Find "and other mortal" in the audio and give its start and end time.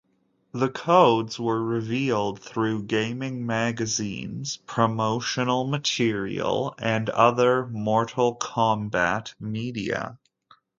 6.79-8.35